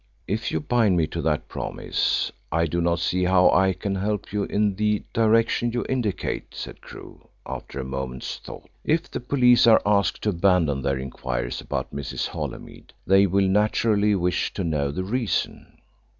"If 0.27 0.51
you 0.51 0.59
bind 0.59 0.97
me 0.97 1.05
to 1.05 1.21
that 1.21 1.47
promise 1.47 2.31
I 2.51 2.65
do 2.65 2.81
not 2.81 2.97
see 2.97 3.25
how 3.25 3.51
I 3.51 3.71
can 3.73 3.93
help 3.93 4.33
you 4.33 4.45
in 4.45 4.75
the 4.75 5.03
direction 5.13 5.73
you 5.73 5.85
indicate," 5.87 6.55
said 6.55 6.81
Crewe, 6.81 7.27
after 7.45 7.79
a 7.79 7.83
moment's 7.85 8.37
thought. 8.39 8.67
"If 8.83 9.11
the 9.11 9.19
police 9.19 9.67
are 9.67 9.79
asked 9.85 10.23
to 10.23 10.29
abandon 10.29 10.81
their 10.81 10.97
inquiries 10.97 11.61
about 11.61 11.93
Mrs. 11.95 12.29
Holymead, 12.29 12.93
they 13.05 13.27
will 13.27 13.47
naturally 13.47 14.15
wish 14.15 14.51
to 14.55 14.63
know 14.63 14.89
the 14.89 15.03
reason." 15.03 15.77